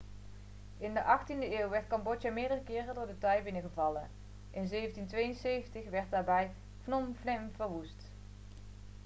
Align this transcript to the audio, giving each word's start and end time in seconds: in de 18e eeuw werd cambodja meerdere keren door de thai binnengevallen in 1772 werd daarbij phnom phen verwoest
in 0.77 0.93
de 0.93 0.99
18e 1.03 1.51
eeuw 1.59 1.69
werd 1.69 1.87
cambodja 1.87 2.31
meerdere 2.31 2.63
keren 2.63 2.95
door 2.95 3.07
de 3.07 3.17
thai 3.17 3.43
binnengevallen 3.43 4.09
in 4.51 4.67
1772 4.69 5.89
werd 5.89 6.09
daarbij 6.11 6.51
phnom 6.83 7.15
phen 7.21 7.51
verwoest 7.55 8.07